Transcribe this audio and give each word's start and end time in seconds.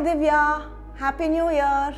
Divya, 0.00 0.64
Happy 0.96 1.28
New 1.28 1.50
Year. 1.50 1.94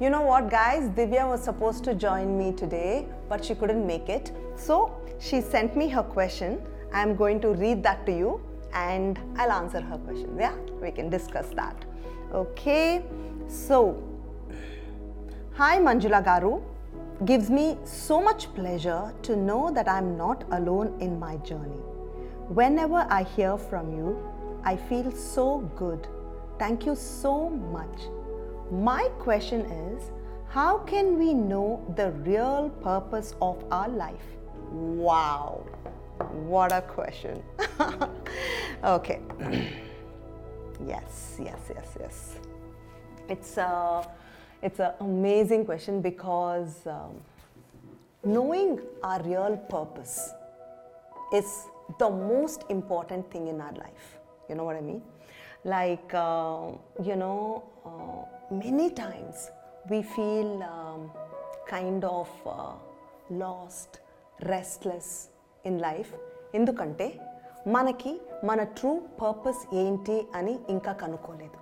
You 0.00 0.08
know 0.08 0.22
what, 0.22 0.48
guys? 0.50 0.88
Divya 0.90 1.28
was 1.28 1.42
supposed 1.42 1.82
to 1.84 1.94
join 1.94 2.38
me 2.38 2.52
today, 2.52 3.06
but 3.28 3.44
she 3.44 3.56
couldn't 3.56 3.84
make 3.84 4.08
it. 4.08 4.30
So 4.54 4.96
she 5.18 5.40
sent 5.40 5.76
me 5.76 5.88
her 5.88 6.04
question. 6.04 6.62
I'm 6.92 7.16
going 7.16 7.40
to 7.40 7.48
read 7.48 7.82
that 7.82 8.06
to 8.06 8.12
you 8.12 8.40
and 8.72 9.18
I'll 9.36 9.50
answer 9.50 9.80
her 9.80 9.98
question. 9.98 10.36
Yeah, 10.38 10.54
we 10.80 10.92
can 10.92 11.10
discuss 11.10 11.48
that. 11.56 11.84
Okay, 12.32 13.02
so 13.48 14.00
Hi 15.54 15.78
Manjula 15.78 16.24
Garu. 16.24 16.62
Gives 17.24 17.50
me 17.50 17.76
so 17.84 18.22
much 18.22 18.46
pleasure 18.54 19.12
to 19.22 19.34
know 19.34 19.72
that 19.72 19.88
I'm 19.88 20.16
not 20.16 20.44
alone 20.52 20.96
in 21.00 21.18
my 21.18 21.36
journey. 21.38 21.82
Whenever 22.48 23.06
I 23.10 23.24
hear 23.24 23.58
from 23.58 23.90
you, 23.90 24.16
I 24.64 24.76
feel 24.76 25.10
so 25.10 25.58
good. 25.74 26.06
Thank 26.60 26.84
you 26.84 26.94
so 26.94 27.48
much. 27.48 28.02
My 28.70 29.04
question 29.18 29.62
is 29.62 30.10
how 30.50 30.76
can 30.80 31.18
we 31.18 31.32
know 31.32 31.82
the 31.96 32.10
real 32.10 32.68
purpose 32.82 33.34
of 33.40 33.64
our 33.70 33.88
life? 33.88 34.26
Wow, 34.70 35.64
what 36.52 36.70
a 36.70 36.82
question. 36.82 37.42
okay. 38.84 39.20
yes, 40.86 41.38
yes, 41.42 41.60
yes, 41.74 41.96
yes. 41.98 42.34
It's 43.30 43.56
a, 43.56 44.06
it's 44.60 44.80
an 44.80 44.92
amazing 45.00 45.64
question 45.64 46.02
because 46.02 46.86
um, 46.86 47.22
knowing 48.22 48.80
our 49.02 49.22
real 49.22 49.56
purpose 49.70 50.28
is 51.32 51.64
the 51.98 52.10
most 52.10 52.64
important 52.68 53.30
thing 53.30 53.48
in 53.48 53.62
our 53.62 53.72
life. 53.72 54.18
You 54.50 54.56
know 54.56 54.64
what 54.64 54.76
I 54.76 54.82
mean? 54.82 55.00
Like, 55.64 56.14
uh, 56.14 56.72
you 57.02 57.16
know, 57.16 57.62
uh, 57.84 58.54
many 58.54 58.90
times 58.90 59.50
we 59.90 60.02
feel 60.02 60.62
um, 60.62 61.10
kind 61.68 62.02
of 62.02 62.28
uh, 62.46 62.72
lost, 63.30 64.00
restless 64.42 65.28
in 65.64 65.78
life. 65.78 66.12
ఎందుకంటే 66.54 67.06
మనకి 67.66 68.12
మన 68.44 68.60
true 68.78 68.92
purpose 69.20 69.60
ఏంటి 69.82 70.16
అని 70.34 70.54
ఇంకా 70.68 70.92
కనుక్కోలేదు 71.02 71.58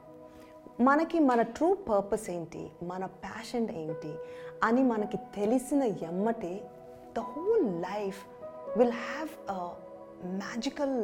మనకి 0.88 1.18
మన 1.20 1.40
true 1.56 1.68
purpose 1.88 2.30
ఏంటి 2.30 2.62
మన 2.82 3.04
ప్యాషన్ 3.24 3.68
ఏంటి 3.82 4.12
అని 4.62 4.82
మనకి 4.82 5.18
తెలిసిన 5.34 5.82
ఎమ్మటే 6.08 6.54
the 7.16 7.24
whole 7.32 7.66
life 7.88 8.20
will 8.76 8.96
have 9.08 9.32
a 9.56 9.58
magical 10.42 10.96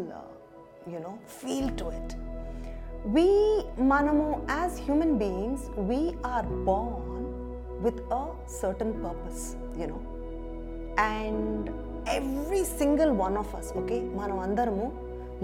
you know 0.95 1.13
feel 1.39 1.73
to 1.79 1.85
it 1.99 2.15
we 3.16 3.28
మనము 3.92 4.26
as 4.54 4.78
human 4.86 5.16
beings 5.18 5.66
we 5.90 6.00
are 6.32 6.50
born 6.66 7.28
with 7.86 8.02
a 8.14 8.24
certain 8.62 8.96
purpose 9.04 9.44
you know 9.82 10.00
and 11.10 11.70
every 12.16 12.64
single 12.80 13.14
one 13.22 13.38
of 13.38 13.54
us 13.56 13.72
okay 13.78 14.00
మనం 14.16 14.38
అందరము 14.40 14.88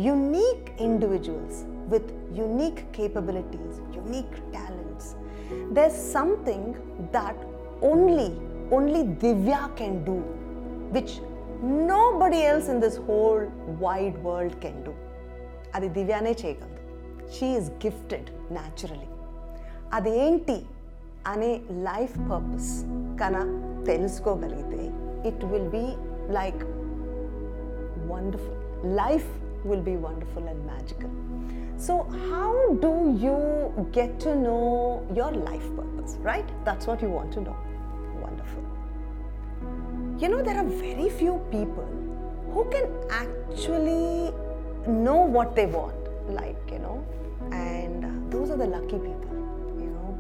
unique 0.06 0.70
individuals 0.82 1.60
with 1.88 2.10
unique 2.40 2.82
capabilities 2.98 3.78
unique 3.98 4.36
talents 4.56 5.10
there 5.78 5.96
something 6.12 6.74
that 7.14 7.42
only 7.92 8.30
only 8.74 9.02
Divya 9.24 9.58
can 9.82 9.98
do 10.06 10.18
which 10.92 11.16
no 11.90 12.02
body 12.22 12.42
else 12.52 12.70
in 12.70 12.82
this 12.86 13.00
whole 13.08 13.44
wide 13.84 14.18
world 14.26 14.58
can 14.64 14.82
do 14.86 14.94
అది 15.76 15.88
దివ్యానే 15.90 16.34
చేయగలదు 16.42 16.69
she 17.36 17.48
is 17.60 17.70
gifted 17.86 18.30
naturally 18.58 19.10
అదేంటి 19.98 20.58
అనే 21.34 21.52
life 21.90 22.16
purpose 22.32 22.72
కన 23.22 23.36
తెలుసుకోగలిగితే 23.90 24.84
it 25.30 25.44
will 25.52 25.70
be 25.70 25.86
like 26.38 26.64
wonderful 28.14 28.62
life 29.02 29.30
will 29.68 29.86
be 29.92 29.96
wonderful 30.08 30.48
and 30.48 30.64
magical 30.72 31.14
so 31.88 31.94
how 32.30 32.52
do 32.86 32.94
you 33.26 33.36
get 33.98 34.18
to 34.26 34.34
know 34.50 34.60
your 35.20 35.38
life 35.50 35.68
purpose 35.80 36.16
right 36.32 36.52
that's 36.70 36.90
what 36.92 37.04
you 37.06 37.10
want 37.10 37.36
to 37.36 37.44
know 37.50 37.56
wonderful 38.26 38.64
you 40.18 40.28
know 40.30 40.42
there 40.42 40.58
are 40.58 40.70
very 40.82 41.08
few 41.12 41.34
people 41.52 41.88
who 42.54 42.62
can 42.66 42.86
actually 43.16 44.06
know 45.00 45.18
what 45.36 45.50
they 45.58 45.66
want 45.68 46.04
Like 46.29 46.63
you 46.71 46.79
know 46.79 47.05
and 47.53 48.01
those 48.33 48.51
are 48.51 48.57
the 48.57 48.67
lucky 48.67 48.99
people 48.99 49.39
you 49.79 49.91
know 49.97 50.11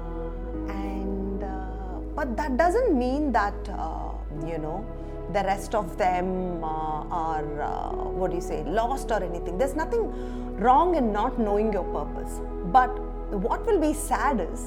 uh, 0.00 0.72
and 0.72 1.42
uh, 1.44 1.98
but 2.14 2.36
that 2.36 2.56
doesn't 2.56 2.96
mean 2.96 3.32
that 3.32 3.68
uh, 3.70 4.12
you 4.46 4.58
know 4.58 4.84
the 5.32 5.42
rest 5.42 5.74
of 5.74 5.96
them 5.96 6.28
uh, 6.64 7.22
are 7.24 7.62
uh, 7.62 7.92
what 8.18 8.30
do 8.30 8.36
you 8.36 8.42
say 8.42 8.64
lost 8.64 9.10
or 9.10 9.22
anything 9.22 9.56
there's 9.58 9.76
nothing 9.76 10.04
wrong 10.58 10.94
in 10.94 11.12
not 11.12 11.38
knowing 11.38 11.72
your 11.72 11.84
purpose 11.98 12.40
but 12.72 12.90
what 13.46 13.64
will 13.66 13.80
be 13.80 13.92
sad 14.10 14.40
is 14.52 14.62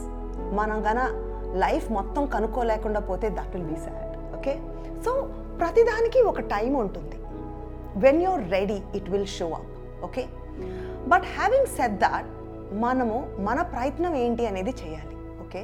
మనం 0.60 0.78
గన 0.88 1.00
life 1.64 1.88
మొత్తం 1.92 2.24
కనుక్కోలేకుండా 2.34 3.00
పోతే 3.10 3.28
that 3.38 3.54
will 3.56 3.68
be 3.72 3.78
sad 3.86 4.14
okay 4.38 4.54
so 5.06 5.12
ప్రతిదానికి 5.62 6.20
ఒక 6.32 6.42
time 6.54 6.72
ఉంటుంది 6.84 7.18
when 8.06 8.22
you're 8.26 8.44
ready 8.56 8.78
it 9.00 9.10
will 9.14 9.30
show 9.38 9.48
up 9.60 9.70
okay 10.08 10.24
but 11.08 11.26
having 11.38 11.68
set 11.68 11.98
that 12.00 12.30
మనము 12.74 13.18
మన 13.40 13.62
ప్రయత్నం 13.74 14.16
ఏంటి 14.16 14.46
అనేది 14.46 14.74
చేయాలి 14.84 15.16
okay 15.42 15.62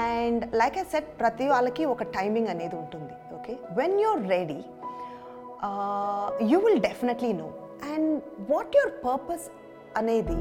and 0.00 0.42
like 0.54 0.78
I 0.78 0.84
set 0.92 1.20
ప్రతి 1.20 1.48
వాళ్ళకి 1.48 1.84
ఒక 1.84 2.02
టైమింగ్ 2.02 2.48
అనేది 2.48 2.76
ఉంటుంది 2.76 3.14
okay 3.34 3.54
when 3.70 4.00
you're 4.00 4.28
ready 4.28 4.60
you 6.50 6.58
will 6.58 6.80
definitely 6.80 7.32
know 7.32 7.48
and 7.94 8.10
what 8.50 8.76
your 8.76 8.92
purpose 9.04 9.46
అనేది 9.96 10.38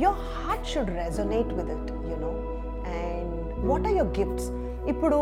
your 0.00 0.20
heart 0.34 0.66
should 0.66 0.90
resonate 0.96 1.52
with 1.52 1.70
it 1.70 1.90
you know 2.10 2.32
and 3.02 3.34
what 3.66 3.86
are 3.86 3.96
your 3.96 4.12
gifts 4.18 4.48
ఇప్పుడు 4.88 5.18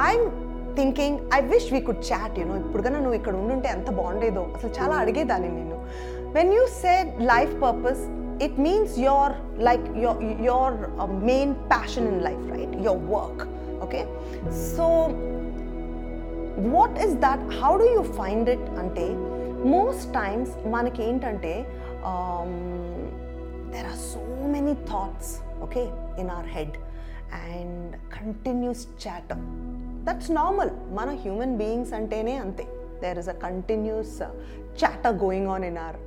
I'm 0.00 0.28
thinking 0.76 1.18
I 1.34 1.40
wish 1.46 1.72
we 1.72 1.80
could 1.80 2.04
chat 2.12 2.38
you know 2.38 2.56
ఇప్పుడు 2.56 2.82
కన్నా 2.82 2.98
నువ్వు 2.98 3.14
ఇక్కడ 3.14 3.36
ఉండుంటే 3.36 3.68
ఎంత 3.68 3.90
బాగుండేదో. 3.90 4.42
అసలు 4.56 4.70
చాలా 4.70 4.94
అడిగేదాన్ని 4.94 5.48
నేను 5.48 5.78
when 6.37 6.51
you 6.57 6.65
said 6.83 7.11
life 7.19 7.53
purpose 7.61 8.03
it 8.41 8.57
means 8.59 8.93
your 8.99 9.33
like 9.59 9.85
your 9.97 10.21
your 10.41 10.75
main 11.27 11.53
passion 11.73 12.07
in 12.13 12.21
life 12.23 12.45
right 12.55 12.75
your 12.87 13.03
work 13.15 13.43
okay 13.81 14.01
so 14.69 14.87
what 16.73 16.97
is 17.05 17.15
that 17.27 17.45
how 17.61 17.71
do 17.77 17.87
you 17.97 18.03
find 18.19 18.49
it 18.49 18.67
అంటే 18.79 19.05
మోస్ట్ 19.75 20.07
టైమ్స్ 20.13 20.53
మనకి 20.67 21.01
ఏంటంటే 21.03 21.53
there 23.73 23.87
are 23.87 23.99
so 24.11 24.23
many 24.47 24.75
thoughts 24.91 25.33
okay 25.61 25.83
in 26.21 26.29
our 26.29 26.49
head 26.57 26.75
and 27.49 27.93
continuous 28.17 28.83
chatter 29.05 29.43
that's 30.07 30.31
normal 30.31 30.71
మన 30.99 31.09
human 31.23 31.55
beings 31.57 31.93
అంటేనే 31.99 32.35
అంతే 32.37 32.65
there 33.03 33.19
is 33.23 33.29
a 33.29 33.37
continuous 33.47 34.15
chatter 34.75 35.13
going 35.13 35.47
on 35.47 35.63
in 35.63 35.77
our 35.77 35.95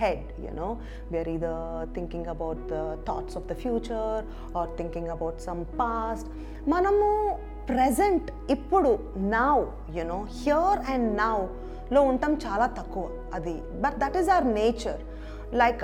head 0.00 0.22
you 0.44 0.52
know 0.58 0.70
we're 1.10 1.28
either 1.34 1.56
thinking 1.96 2.24
about 2.34 2.58
the 2.72 2.82
thoughts 3.06 3.34
of 3.40 3.44
the 3.50 3.56
future 3.64 4.16
or 4.56 4.64
thinking 4.78 5.08
about 5.16 5.36
some 5.46 5.62
past. 5.80 6.26
మనము 6.72 7.08
present 7.70 8.28
ఇప్పుడు 8.54 8.90
now 9.36 9.56
you know 9.98 10.18
here 10.40 10.80
and 10.92 11.08
now 11.22 11.36
లో 11.94 12.00
ఉండటం 12.10 12.32
చాలా 12.44 12.66
తక్కువ 12.78 13.06
అది. 13.36 13.56
But 13.84 13.96
that 14.02 14.16
is 14.20 14.30
our 14.34 14.48
nature 14.60 15.00
like 15.62 15.82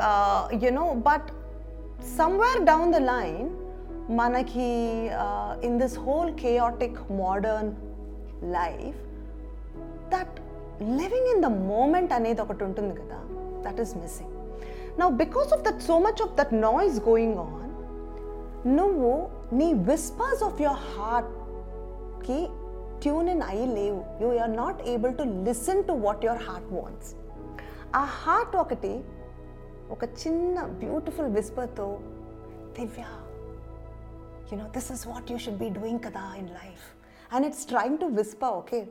you know 0.64 0.86
but 1.08 1.28
somewhere 2.18 2.60
down 2.70 2.92
the 2.96 3.00
line 3.12 3.48
మనకి 4.20 4.68
in 5.68 5.78
this 5.82 5.96
whole 6.04 6.30
chaotic 6.44 6.98
modern 7.22 7.70
life 8.58 9.00
that 10.14 10.36
living 11.00 11.28
in 11.34 11.42
the 11.46 11.50
moment 11.72 12.12
అనేది 12.18 12.40
ఒకటి 12.46 12.64
ఉంటుంది 12.68 12.94
కదా. 13.00 13.18
దట్ 13.69 13.79
ఈస్ 13.83 13.93
మిస్సింగ్ 14.03 14.33
నా 15.01 15.07
because 15.23 15.49
of 15.55 15.63
that 15.67 15.81
so 15.89 15.97
much 16.07 16.21
of 16.25 16.33
that 16.39 16.53
noise 16.67 16.99
going 17.09 17.39
on 17.45 17.71
నువ్వు 18.79 19.11
నీ 19.61 19.67
whispers 19.91 20.43
of 20.49 20.61
your 20.65 20.81
హార్ట్కి 20.93 22.39
tune 23.03 23.29
in 23.35 23.43
అయి 23.51 23.67
లేవు 23.79 23.99
you 24.21 24.29
are 24.45 24.55
not 24.61 24.81
able 24.93 25.13
to 25.21 25.25
listen 25.49 25.83
to 25.89 25.95
what 26.05 26.25
your 26.29 26.41
heart 26.47 26.71
wants 26.79 27.11
ఆ 28.01 28.05
హార్ట్ 28.23 28.55
ఒకటి 28.63 28.95
ఒక 29.95 30.03
చిన్న 30.23 30.63
బ్యూటిఫుల్ 30.83 31.29
విస్పర్తో 31.37 31.87
దివ్య 32.79 33.03
you 34.51 34.57
know, 34.57 34.69
this 34.71 34.91
is 34.91 35.05
what 35.05 35.29
you 35.29 35.37
should 35.39 35.57
be 35.57 35.69
doing 35.69 35.99
kada 35.99 36.25
in 36.37 36.47
life. 36.53 36.95
And 37.31 37.43
it's 37.43 37.65
trying 37.65 37.97
to 37.99 38.07
whisper, 38.07 38.45
okay? 38.61 38.87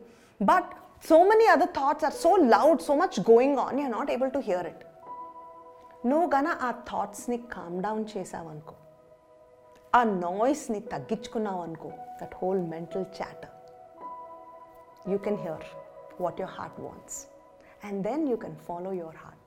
But 0.99 1.05
so 1.05 1.19
many 1.28 1.46
other 1.49 1.66
thoughts 1.78 2.02
are 2.05 2.12
so 2.12 2.31
loud, 2.55 2.82
so 2.82 2.96
much 2.96 3.22
going 3.25 3.58
on, 3.58 3.78
you're 3.78 3.88
not 3.90 4.11
able 4.11 4.31
to 4.31 4.40
hear 4.40 4.64
it. 4.72 4.81
నువ్వు 6.11 6.26
గన 6.34 6.49
ఆ 6.66 6.70
థాట్స్ని 6.88 7.37
calm 7.52 7.76
down 7.84 8.02
చేసావనుకో 8.12 8.75
ఆ 9.93 10.00
నాయిస్ని 10.25 10.81
తగ్గించుకున్నావు 10.94 11.61
అనుకో 11.66 11.90
that 12.20 12.34
whole 12.40 12.62
mental 12.72 13.06
chatter 13.19 13.52
you 15.12 15.19
can 15.19 15.37
hear 15.37 15.56
what 16.19 16.38
your 16.38 16.50
heart 16.56 16.76
wants 16.78 17.14
and 17.87 17.96
then 18.08 18.20
you 18.26 18.37
can 18.44 18.55
follow 18.69 18.93
your 18.93 19.14
heart 19.22 19.44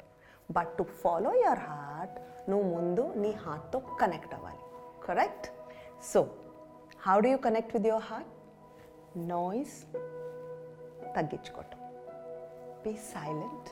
but 0.49 0.67
to 0.79 0.83
follow 1.03 1.33
your 1.45 1.59
heart 1.69 2.15
నువ్వు 2.49 2.65
ముందు 2.75 3.03
నీ 3.23 3.31
హార్ట్తో 3.43 3.79
కనెక్ట్ 4.01 4.33
అవ్వాలి 4.37 4.61
correct 5.07 5.47
so 6.11 6.19
how 7.07 7.15
do 7.25 7.29
you 7.33 7.39
connect 7.47 7.73
with 7.77 7.87
your 7.91 8.05
heart 8.11 8.33
noise 9.33 9.75
తగ్గించుకోవటం. 11.16 11.78
Be 12.84 12.92
silent 13.14 13.68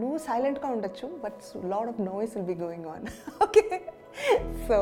నువ్వు 0.00 0.18
సైలెంట్గా 0.18 0.68
ఉండొచ్చు 0.74 1.06
but 1.24 1.40
lot 1.72 1.88
of 1.92 2.00
noise 2.00 2.32
will 2.36 2.46
be 2.46 2.58
going 2.64 2.88
on 2.94 3.06
okay 3.42 3.64
so 4.68 4.78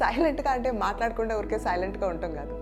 సైలెంట్గా 0.00 0.50
అంటే 0.50 0.70
మాట్లాడకుండా 0.70 1.38
ఊరికే 1.38 1.58
సైలెంట్గా 1.58 2.06
ఉంటాం 2.08 2.32
కాదు. 2.34 2.54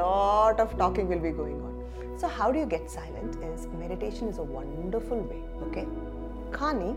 Lot 0.00 0.60
of 0.60 0.74
talking 0.78 1.08
will 1.08 1.24
be 1.28 1.32
going 1.40 1.62
on 1.68 1.76
so 2.20 2.26
how 2.38 2.50
do 2.50 2.58
you 2.58 2.66
get 2.66 2.88
silent 2.98 3.36
is 3.50 3.66
meditation 3.82 4.28
is 4.28 4.40
a 4.40 4.46
wonderful 4.58 5.24
way 5.32 5.40
okay 5.68 5.84
కానీ 6.58 6.90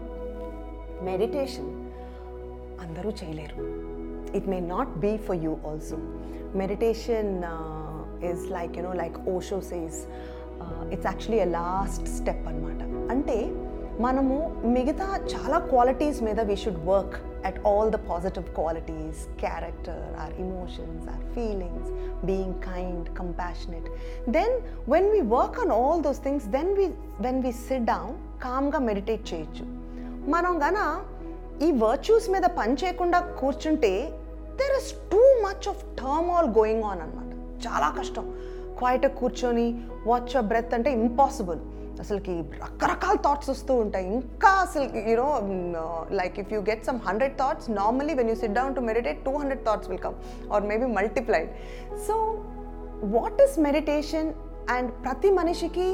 మెడిటేషన్ 1.09 1.71
అందరూ 2.85 3.09
చేయలేరు. 3.21 3.57
It 4.37 4.47
may 4.53 4.59
not 4.59 4.91
be 5.05 5.17
for 5.17 5.37
you 5.45 5.53
also 5.69 5.97
meditation 6.61 7.31
is 8.31 8.43
like 8.51 8.73
you know 8.77 8.93
like 8.93 9.17
Osho 9.35 9.61
says 9.71 9.99
it's 10.93 11.07
actually 11.11 11.41
a 11.45 11.49
last 11.59 12.07
step 12.17 12.47
అనమాట 12.51 12.81
అంటే 13.13 13.37
మనము 14.05 14.35
మిగతా 14.75 15.07
చాలా 15.33 15.57
qualities 15.71 16.19
మీద 16.27 16.39
we 16.49 16.55
should 16.63 16.79
work 16.91 17.15
at 17.47 17.59
all 17.69 17.89
the 17.91 17.97
positive 18.09 18.45
qualities 18.59 19.21
character 19.43 20.03
or 20.23 20.33
emotions 20.45 21.05
or 21.13 21.23
feelings 21.35 21.89
being 22.29 22.57
kind 22.69 23.07
compassionate 23.19 23.87
then 24.37 24.55
when 24.93 25.09
we 25.15 25.21
work 25.35 25.59
on 25.63 25.71
all 25.71 26.01
those 26.07 26.21
things 26.27 26.47
then 26.57 26.71
we 26.79 26.87
when 27.27 27.41
we 27.45 27.51
sit 27.51 27.85
down 27.85 28.13
కామ్గా 28.45 28.79
meditate 28.89 29.33
చేయొచ్చు. 29.33 29.65
మనం 30.35 30.53
గన 30.65 30.79
ఈ 31.65 31.71
virtues 31.85 32.29
మీద 32.29 32.45
పని 32.59 32.73
చేయకుండా 32.73 33.19
కూర్చుంటే 33.19 33.93
there 34.61 34.75
is 34.79 34.91
too 35.11 35.21
much 35.45 35.67
of 35.71 35.83
turmoil 36.31 36.49
going 36.59 36.83
on 36.83 37.01
అనమాట 37.01 37.31
చాలా 37.65 37.89
కష్టం. 37.99 38.25
క్వైట్గా 38.83 39.13
కూర్చొని 39.21 39.67
వాచ్ 40.11 40.35
అ 40.41 40.45
బ్రెత్ 40.51 40.73
అంటే 40.79 40.91
ఇంపాసిబుల్ 41.03 41.61
అసలుకి 42.03 42.33
రకరకాల 42.61 43.15
థాట్స్ 43.25 43.49
వస్తూ 43.51 43.73
ఉంటాయి. 43.81 44.05
ఇంకా 44.15 44.51
అసలు 44.63 44.85
you know 45.09 45.83
like 46.19 46.35
if 46.43 46.51
you 46.53 46.59
get 46.69 46.81
some 46.87 46.99
hundred 47.07 47.35
thoughts 47.41 47.67
normally 47.79 48.13
when 48.19 48.29
you 48.31 48.35
sit 48.41 48.55
down 48.57 48.73
to 48.77 48.81
meditate 48.89 49.19
two 49.27 49.33
hundred 49.41 49.61
thoughts 49.67 49.89
will 49.91 50.01
come 50.05 50.15
or 50.53 50.65
maybe 50.71 50.87
multiplied 50.97 51.51
so 52.07 52.15
what 53.17 53.39
is 53.45 53.55
meditation 53.67 54.31
and 54.75 54.89
ప్రతి 55.05 55.31
మనిషికి 55.39 55.87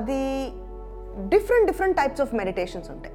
అది 0.00 0.20
different 1.34 1.66
different 1.70 1.96
types 2.00 2.22
of 2.26 2.34
meditations 2.40 2.90
ఉంటాయి. 2.96 3.14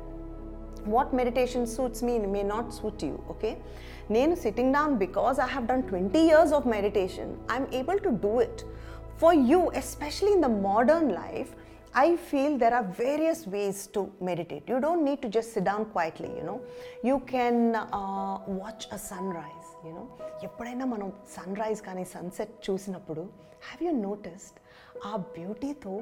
What 0.96 1.14
meditation 1.22 1.68
suits 1.76 2.04
me 2.08 2.16
may 2.36 2.42
not 2.56 2.72
suit 2.80 3.04
you 3.10 3.16
okay 3.36 3.52
నేను 4.16 4.34
sitting 4.44 4.74
down 4.78 4.94
because 5.06 5.38
I 5.46 5.48
have 5.54 5.66
done 5.72 5.84
twenty 5.92 6.22
years 6.30 6.54
of 6.58 6.68
meditation 6.78 7.32
I'm 7.54 7.68
able 7.80 8.00
to 8.06 8.12
do 8.26 8.34
it 8.48 8.62
for 9.22 9.38
you 9.52 9.62
especially 9.82 10.34
in 10.38 10.46
the 10.48 10.52
modern 10.68 11.10
life 11.22 11.54
I 11.96 12.16
feel 12.22 12.58
there 12.60 12.74
are 12.74 12.84
various 12.96 13.48
ways 13.48 13.88
to 13.88 14.12
meditate. 14.20 14.68
You 14.68 14.80
don't 14.80 15.04
need 15.04 15.20
to 15.24 15.30
just 15.30 15.54
sit 15.54 15.64
down 15.64 15.86
quietly, 15.88 16.30
you 16.38 16.44
know. 16.44 16.58
You 17.04 17.20
can 17.26 17.56
uh, 17.76 18.36
watch 18.56 18.88
a 18.92 19.00
sunrise, 19.02 19.70
you 19.86 19.94
know. 19.96 20.06
ఎప్పుడైనా 20.48 20.86
మనం 20.92 21.08
sun 21.36 21.56
rise 21.62 21.82
కానీ 21.88 22.04
sunset 22.14 22.54
చూసినప్పుడు 22.66 23.24
have 23.64 23.82
you 23.86 23.94
noticed 24.02 24.58
ఆ 25.06 25.14
బ్యూటీతో 25.38 25.94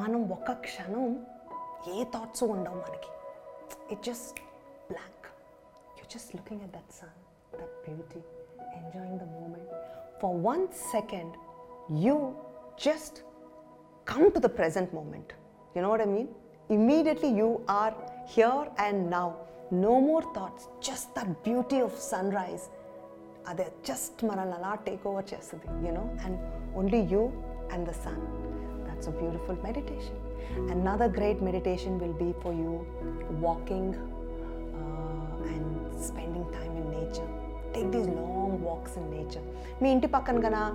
మనం 0.00 0.20
ఒక 0.36 0.56
క్షణం 0.66 1.04
ఏ 1.92 1.98
thoughts 2.14 2.44
ఉండవు 2.54 2.80
మనకి 2.82 3.12
it 3.94 4.02
just 4.08 4.40
blank 4.90 5.28
you 5.98 6.06
just 6.16 6.32
looking 6.38 6.64
at 6.66 6.74
that 6.78 6.92
sun 7.00 7.16
that 7.60 7.76
beauty 7.86 8.22
enjoying 8.80 9.18
the 9.24 9.28
moment 9.38 9.72
for 10.22 10.36
one 10.50 10.64
second 10.92 11.36
you 12.06 12.16
just 12.85 13.17
come 14.07 14.25
to 14.31 14.39
the 14.39 14.53
present 14.59 14.89
moment. 14.93 15.29
You 15.75 15.81
know 15.83 15.89
what 15.89 16.01
I 16.01 16.09
mean? 16.15 16.29
Immediately 16.69 17.31
you 17.41 17.49
are 17.69 17.93
here 18.35 18.61
and 18.77 19.09
now. 19.09 19.29
No 19.85 19.93
more 20.01 20.23
thoughts, 20.35 20.63
just 20.87 21.15
that 21.15 21.29
beauty 21.43 21.79
of 21.87 21.93
sunrise. 22.11 22.65
అదే 23.51 23.65
just 23.87 24.19
మనల్ని 24.27 24.55
అలా 24.57 24.69
take 24.85 25.01
over 25.09 25.25
చేస్తుంది 25.31 25.65
you know 25.85 26.03
and 26.25 26.37
only 26.79 27.01
you 27.13 27.21
and 27.73 27.85
the 27.89 27.93
sun 28.03 28.21
that's 28.85 29.09
a 29.11 29.15
beautiful 29.19 29.59
meditation 29.65 30.19
another 30.75 31.11
great 31.17 31.41
meditation 31.49 31.95
will 32.03 32.17
be 32.23 32.29
for 32.43 32.55
you 32.63 32.73
walking 33.47 33.97
and 35.53 35.73
spending 36.07 36.49
time 36.57 36.73
in 36.81 36.89
nature 36.97 37.31
take 37.77 37.91
these 37.95 38.09
long 38.17 38.57
walks 38.69 38.97
in 39.01 39.09
nature 39.15 39.47
మీ 39.83 39.87
ఇంటి 39.95 40.09
పక్కన 40.17 40.39
కన్నా 40.47 40.65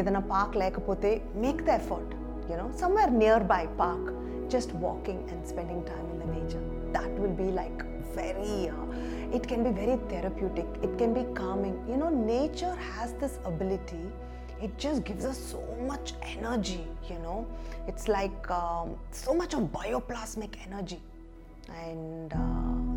ఏదైనా 0.00 0.22
park 0.34 0.56
లేకపోతే 0.64 1.12
make 1.44 1.62
the 1.70 1.72
effort 1.80 2.14
you 2.48 2.56
know, 2.56 2.70
somewhere 2.74 3.10
nearby 3.10 3.66
park, 3.78 4.12
just 4.48 4.72
walking 4.72 5.26
and 5.30 5.46
spending 5.46 5.84
time 5.84 6.06
in 6.12 6.18
the 6.18 6.40
nature. 6.40 6.62
That 6.92 7.10
will 7.18 7.32
be 7.32 7.44
like 7.44 7.84
very, 8.14 8.68
uh, 8.68 8.74
it 9.32 9.48
can 9.48 9.64
be 9.64 9.70
very 9.70 9.96
therapeutic, 10.08 10.66
it 10.82 10.96
can 10.98 11.14
be 11.14 11.24
calming. 11.34 11.76
You 11.88 11.96
know, 11.96 12.10
nature 12.10 12.74
has 12.92 13.14
this 13.14 13.38
ability, 13.44 14.04
it 14.62 14.76
just 14.78 15.04
gives 15.04 15.24
us 15.24 15.38
so 15.38 15.62
much 15.86 16.14
energy, 16.22 16.86
you 17.08 17.18
know. 17.20 17.46
It's 17.88 18.08
like 18.08 18.50
um, 18.50 18.96
so 19.10 19.34
much 19.34 19.54
of 19.54 19.60
bioplasmic 19.72 20.56
energy. 20.66 21.00
And 21.86 22.32
uh, 22.32 22.38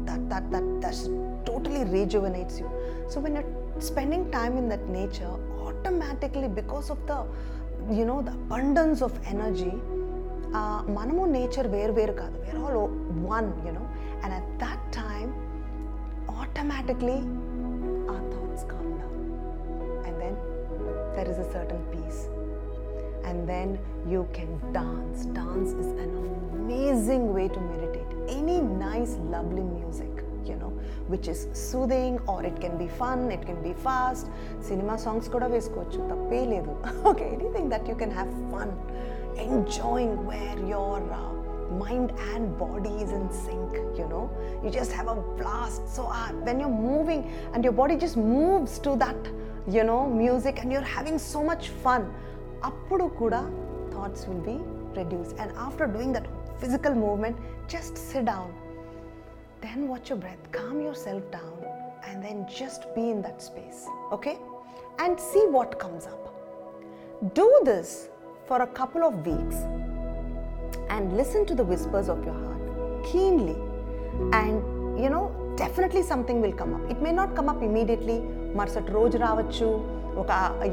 that, 0.06 0.29
that, 0.29 0.51
that, 0.51 0.81
that 0.81 1.45
totally 1.45 1.85
rejuvenates 1.85 2.59
you. 2.59 2.69
So 3.12 3.19
when 3.19 3.36
you're 3.36 3.51
spending 3.81 4.31
time 4.31 4.57
in 4.57 4.67
that 4.69 4.86
nature, 4.89 5.36
automatically 5.62 6.50
because 6.51 6.89
of 6.89 7.01
the 7.07 7.19
you 7.98 8.05
know 8.10 8.15
the 8.27 8.31
abundance 8.38 9.01
of 9.07 9.17
energy 9.31 9.74
మనము 10.98 11.22
nature 11.36 11.67
వేరు 11.74 11.93
వేరు 11.98 12.13
కాదు 12.22 12.38
wear 12.43 12.57
all 12.62 12.77
one 13.31 13.48
you know 13.67 13.84
and 14.24 14.34
at 14.38 14.50
that 14.63 14.84
time 14.98 15.29
automatically 16.43 17.17
ఆ 18.13 18.17
thoughts 18.34 18.65
calm 18.74 18.91
down 19.01 19.24
and 20.07 20.17
then 20.24 20.38
there 21.15 21.29
is 21.34 21.41
a 21.46 21.48
certain 21.55 21.86
piece 21.93 22.22
and 23.29 23.41
then 23.53 23.74
you 24.13 24.22
can 24.38 24.53
dance 24.77 25.24
dance 25.39 25.74
is 25.84 25.93
an 26.05 26.15
amazing 26.60 27.29
way 27.38 27.46
to 27.57 27.63
meditate 27.72 28.13
any 28.38 28.60
nice 28.86 29.15
lovely 29.36 29.65
music 29.75 30.11
you 30.50 30.55
know 30.62 30.72
which 31.12 31.27
is 31.34 31.39
soothing 31.67 32.19
or 32.31 32.38
it 32.50 32.57
can 32.63 32.77
be 32.84 32.88
fun 33.01 33.31
it 33.38 33.43
can 33.50 33.60
be 33.67 33.74
fast 33.88 34.27
cinema 34.69 34.96
songs 35.05 35.25
కూడా 35.36 35.48
వేసుకోవచ్చు 35.55 36.00
తప్పే 36.12 36.41
లేదు 36.53 36.74
okay 37.12 37.29
anything 37.38 37.67
that 37.74 37.84
you 37.91 37.98
can 38.03 38.13
have 38.19 38.31
fun 38.53 38.72
enjoying 39.48 40.13
where 40.29 40.57
your 40.74 41.00
uh, 41.22 41.34
mind 41.81 42.10
and 42.34 42.46
body 42.63 42.96
is 43.05 43.12
in 43.19 43.25
sync 43.43 43.74
you 44.00 44.07
know 44.13 44.25
you 44.63 44.69
just 44.79 44.91
have 45.00 45.10
a 45.15 45.17
blast 45.39 45.84
so 45.96 46.03
uh, 46.19 46.29
when 46.46 46.60
you're 46.62 46.79
moving 46.91 47.22
and 47.53 47.63
your 47.67 47.75
body 47.81 47.98
just 48.05 48.17
moves 48.38 48.75
to 48.88 48.93
that 49.03 49.22
you 49.75 49.84
know 49.89 50.01
music 50.24 50.55
and 50.62 50.72
you're 50.74 50.89
having 50.98 51.19
so 51.34 51.41
much 51.51 51.67
fun 51.86 52.05
అప్పుడు 52.69 53.05
కూడా 53.22 53.41
thoughts 53.93 54.22
will 54.27 54.43
be 54.51 54.57
reduced 55.00 55.34
and 55.41 55.50
after 55.65 55.86
doing 55.96 56.12
that 56.15 56.25
physical 56.62 56.93
movement 57.05 57.36
just 57.74 57.96
sit 58.10 58.24
down 58.31 58.48
Then 59.64 59.83
watch 59.92 60.09
you 60.11 60.16
breath 60.25 60.47
calm 60.59 60.78
yourself 61.07 61.26
down 61.37 61.61
and 62.09 62.21
then 62.26 62.40
just 62.61 62.85
be 62.97 63.04
in 63.14 63.23
that 63.26 63.42
space 63.50 63.81
okay 64.16 64.33
and 65.04 65.21
see 65.31 65.42
what 65.57 65.75
comes 65.85 66.09
up 66.14 66.26
do 67.38 67.49
this 67.71 67.95
for 68.50 68.64
a 68.66 68.71
couple 68.81 69.04
of 69.11 69.19
weeks 69.31 69.62
and 70.97 71.09
listen 71.21 71.47
to 71.50 71.57
the 71.62 71.66
whispers 71.73 72.11
of 72.16 72.23
your 72.28 72.42
heart 72.47 72.69
keenly 73.11 73.59
and 74.42 74.61
you know 75.04 75.23
definitely 75.62 76.02
something 76.12 76.42
will 76.45 76.59
come 76.62 76.73
up 76.76 76.87
it 76.92 77.02
may 77.07 77.11
not 77.21 77.35
come 77.38 77.50
up 77.54 77.64
immediately 77.71 78.19
మరుసటి 78.61 78.90
రోజు 78.99 79.16
రావచ్చు. 79.26 79.69
ఒక 80.23 80.31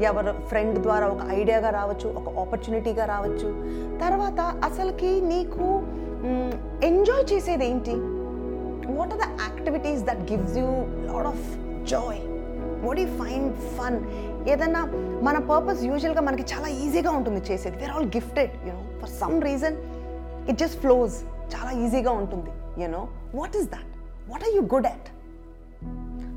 ఎవరి 0.08 0.32
friend 0.48 0.78
ద్వారా 0.86 1.06
ఒక 1.14 1.22
ఐడియాగా 1.40 1.70
రావచ్చు 1.76 2.08
ఒక 2.20 2.28
ఆపర్చునిటీగా 2.42 3.04
రావచ్చు. 3.10 3.48
తర్వాత 4.02 4.40
అసలుకి 4.68 5.10
నీకు 5.32 5.66
ఎంజాయ్ 6.88 7.24
చేసేది 7.32 7.64
ఏంటి? 7.70 7.94
What 8.96 9.08
are 9.14 9.20
the 9.22 9.30
activities 9.48 10.00
that 10.08 10.20
gives 10.30 10.56
you 10.60 10.68
a 10.68 11.12
lot 11.12 11.26
of 11.32 11.38
joy? 11.92 12.16
What 12.84 12.94
do 12.98 13.02
you 13.04 13.14
ఏదన్నా 14.48 14.82
మన 15.22 15.38
పర్పస్ 15.38 15.84
యూజువల్గా 15.84 16.20
మనకి 16.20 16.54
చాలా 16.54 16.68
ఈజీగా 16.68 17.10
ఉంటుంది 17.10 17.52
చేసేది. 17.52 17.76
Where 17.76 17.90
all 17.90 18.06
gifted 18.06 18.50
you know 18.68 19.00
for 19.00 19.10
some 19.10 19.42
reason 19.42 19.76
it 20.48 20.58
just 20.58 20.80
flows 20.80 21.22
చాలా 21.54 21.70
ఈజీగా 21.70 22.10
ఉంటుంది 22.10 22.82
you know 22.82 23.08
what 23.34 23.56
is 23.56 23.66
that 23.66 23.90
what 24.30 24.42
are 24.42 24.54
you 24.56 24.62
good 24.62 24.86
at 24.86 25.08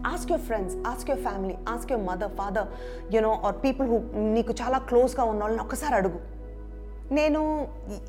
ask 0.08 0.32
your 0.32 0.46
friends 0.46 0.76
ask 0.88 1.10
your 1.10 1.24
family 1.24 1.56
ask 1.70 1.92
your 1.92 2.06
mother 2.06 2.32
father 2.32 2.68
you know 3.16 3.42
or 3.44 3.56
people 3.64 3.88
who 3.90 3.98
నీకు 4.16 4.54
చాలా 4.62 4.78
క్లోజ్గా 4.78 5.24
ఉన్న 5.24 5.42
వాళ్ళని 5.42 5.64
ఒక్కసారి 5.64 5.96
అడుగు. 5.96 6.33
నేను 7.19 7.43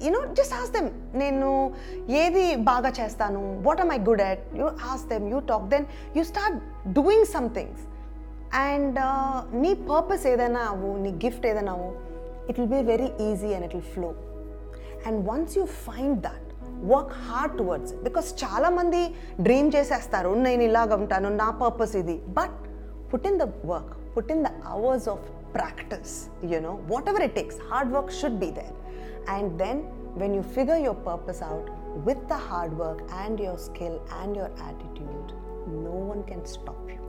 యూనో 0.05 0.21
జస్ట్ 0.37 0.55
ఆస్ 0.55 0.71
దెమ్ 0.71 0.89
నేను 1.15 1.49
ఏది 2.21 2.43
బాగా 2.71 2.89
చేస్తాను 2.99 3.41
what 3.67 3.81
are 3.81 3.89
my 3.91 3.99
good 4.09 4.23
at 4.23 4.43
you 4.59 4.65
ask 4.91 5.03
them 5.11 5.25
you 5.33 5.39
talk 5.51 5.67
then 5.73 5.85
you 6.17 6.23
start 6.31 6.57
doing 6.97 7.27
somethings 7.35 7.83
and 8.63 8.99
నీ 9.63 9.71
పర్పస్ 9.91 10.25
ఏదైనా 10.33 10.63
అవ్వు 10.73 10.91
నీ 11.05 11.11
గిఫ్ట్ 11.25 11.45
ఏదైనా 11.45 11.73
అవ్వు 11.77 11.91
it 12.49 12.59
will 12.59 12.73
be 12.75 12.83
very 12.91 13.09
easy 13.29 13.51
and 13.55 13.65
it 13.67 13.75
will 13.77 13.89
flow 13.95 14.09
and 15.07 15.19
once 15.29 15.55
you 15.59 15.65
find 15.85 16.19
that 16.27 16.45
work 16.91 17.13
hard 17.25 17.55
towards 17.59 17.93
because 18.03 18.27
చాలామంది 18.43 19.01
dream 19.41 19.69
చేసేస్తారు 19.75 20.31
నేను 20.45 20.63
ఇలాగ 20.69 20.93
ఉంటాను 21.01 21.29
నా 21.41 21.49
పర్పస్ 21.61 21.95
ఇది 22.01 22.17
but 22.39 22.59
put 23.11 23.27
in 23.31 23.39
the 23.39 23.47
work 23.71 23.93
put 24.15 24.31
in 24.31 24.43
the 24.47 24.51
hours 24.73 25.07
of 25.13 25.25
practice 25.55 26.13
you 26.51 26.59
know 26.61 26.73
what 26.91 27.07
ever 27.09 27.25
it 27.27 27.35
takes 27.39 27.59
hard 27.69 27.91
work 27.95 28.11
should 28.19 28.39
be 28.43 28.49
there 28.51 28.75
and 29.26 29.58
then, 29.58 29.78
when 30.14 30.34
you 30.34 30.42
figure 30.42 30.76
your 30.76 30.94
purpose 30.94 31.42
out 31.42 31.68
with 32.04 32.28
the 32.28 32.36
hard 32.36 32.76
work 32.76 33.02
and 33.10 33.38
your 33.38 33.58
skill 33.58 34.00
and 34.20 34.36
your 34.36 34.50
attitude, 34.58 35.32
no 35.66 35.90
one 35.90 36.22
can 36.24 36.44
stop 36.44 36.78
you. 36.88 37.00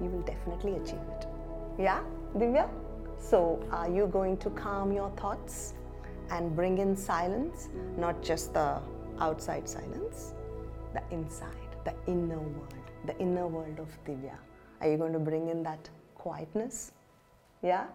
You 0.00 0.10
will 0.10 0.22
definitely 0.22 0.76
achieve 0.76 1.00
it. 1.18 1.26
Yeah, 1.78 2.00
Divya? 2.36 2.68
So, 3.18 3.64
are 3.70 3.88
you 3.88 4.06
going 4.06 4.36
to 4.38 4.50
calm 4.50 4.92
your 4.92 5.10
thoughts 5.10 5.74
and 6.30 6.54
bring 6.54 6.78
in 6.78 6.96
silence, 6.96 7.68
not 7.96 8.22
just 8.22 8.52
the 8.52 8.80
outside 9.18 9.68
silence, 9.68 10.34
the 10.92 11.02
inside, 11.10 11.76
the 11.84 11.94
inner 12.06 12.38
world, 12.38 12.74
the 13.06 13.16
inner 13.18 13.46
world 13.46 13.78
of 13.78 13.88
Divya? 14.04 14.36
Are 14.80 14.90
you 14.90 14.96
going 14.96 15.12
to 15.12 15.18
bring 15.20 15.48
in 15.48 15.62
that 15.62 15.88
quietness? 16.16 16.92
Yeah? 17.62 17.86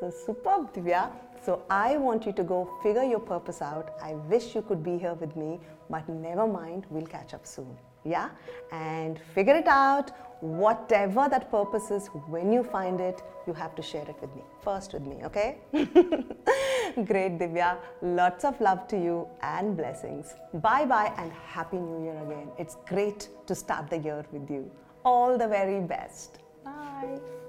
So 0.00 0.10
superb, 0.10 0.74
Divya. 0.74 1.10
So 1.44 1.62
I 1.70 1.96
want 1.96 2.26
you 2.26 2.32
to 2.32 2.44
go 2.44 2.68
figure 2.82 3.02
your 3.04 3.20
purpose 3.20 3.62
out. 3.62 3.94
I 4.02 4.14
wish 4.14 4.54
you 4.54 4.62
could 4.62 4.82
be 4.82 4.98
here 4.98 5.14
with 5.14 5.36
me, 5.36 5.60
but 5.90 6.08
never 6.08 6.46
mind, 6.46 6.86
we'll 6.90 7.06
catch 7.06 7.34
up 7.34 7.46
soon. 7.46 7.76
Yeah? 8.04 8.30
And 8.72 9.20
figure 9.34 9.54
it 9.54 9.68
out. 9.68 10.10
Whatever 10.40 11.28
that 11.28 11.50
purpose 11.50 11.90
is, 11.90 12.08
when 12.28 12.52
you 12.52 12.64
find 12.64 13.00
it, 13.00 13.22
you 13.46 13.52
have 13.52 13.74
to 13.76 13.82
share 13.82 14.02
it 14.08 14.16
with 14.20 14.34
me. 14.34 14.42
First 14.60 14.92
with 14.92 15.02
me, 15.02 15.20
okay? 15.24 15.58
Great, 15.72 17.38
Divya. 17.38 17.76
Lots 18.02 18.44
of 18.44 18.60
love 18.60 18.86
to 18.88 18.96
you 18.96 19.28
and 19.42 19.76
blessings. 19.76 20.34
Bye 20.54 20.84
bye 20.84 21.12
and 21.16 21.32
Happy 21.32 21.78
New 21.78 22.04
Year 22.04 22.20
again. 22.24 22.48
It's 22.58 22.76
great 22.86 23.28
to 23.46 23.54
start 23.54 23.88
the 23.88 23.98
year 23.98 24.24
with 24.32 24.50
you. 24.50 24.70
All 25.04 25.38
the 25.38 25.48
very 25.48 25.80
best. 25.80 26.38
Bye. 26.64 27.41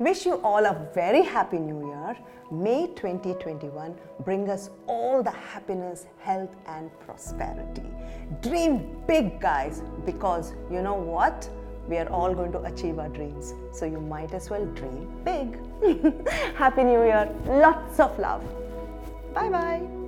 Wish 0.00 0.24
you 0.24 0.36
all 0.36 0.64
a 0.64 0.88
very 0.94 1.22
happy 1.22 1.58
new 1.58 1.86
year. 1.86 2.16
May 2.50 2.86
2021 2.86 3.94
bring 4.24 4.48
us 4.48 4.70
all 4.86 5.22
the 5.22 5.30
happiness, 5.30 6.06
health, 6.20 6.56
and 6.66 6.90
prosperity. 7.00 7.84
Dream 8.40 8.96
big, 9.06 9.38
guys, 9.42 9.82
because 10.06 10.54
you 10.70 10.80
know 10.80 10.94
what? 10.94 11.46
We 11.86 11.98
are 11.98 12.08
all 12.08 12.34
going 12.34 12.50
to 12.52 12.62
achieve 12.62 12.98
our 12.98 13.10
dreams. 13.10 13.52
So 13.72 13.84
you 13.84 14.00
might 14.00 14.32
as 14.32 14.48
well 14.48 14.64
dream 14.64 15.06
big. 15.22 15.58
happy 16.56 16.84
New 16.84 17.04
Year. 17.04 17.30
Lots 17.44 18.00
of 18.00 18.18
love. 18.18 18.42
Bye 19.34 19.50
bye. 19.50 19.99